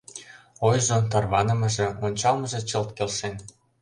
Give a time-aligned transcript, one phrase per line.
[0.67, 3.35] Ойжо, тарванымыже, ончалмыже чылт келшен.